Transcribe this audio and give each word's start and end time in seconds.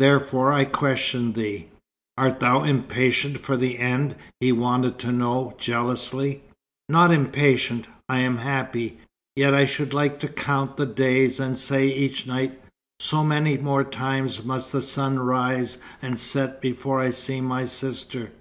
Therefore 0.00 0.52
I 0.52 0.64
question 0.64 1.32
thee." 1.34 1.68
"Art 2.18 2.40
thou 2.40 2.64
impatient 2.64 3.38
for 3.38 3.56
the 3.56 3.78
end?" 3.78 4.16
he 4.40 4.50
wanted 4.50 4.98
to 4.98 5.12
know, 5.12 5.54
jealously. 5.58 6.42
"Not 6.88 7.12
impatient. 7.12 7.86
I 8.08 8.18
am 8.18 8.38
happy. 8.38 8.98
Yet 9.36 9.54
I 9.54 9.66
should 9.66 9.94
like 9.94 10.18
to 10.18 10.28
count 10.28 10.76
the 10.76 10.86
days, 10.86 11.38
and 11.38 11.56
say 11.56 11.86
each 11.86 12.26
night, 12.26 12.60
'So 12.98 13.22
many 13.22 13.58
more 13.58 13.84
times 13.84 14.42
must 14.42 14.72
the 14.72 14.82
sun 14.82 15.20
rise 15.20 15.78
and 16.02 16.18
set 16.18 16.60
before 16.60 16.98
I 17.00 17.10
see 17.10 17.40
my 17.40 17.64
sister.'" 17.64 18.32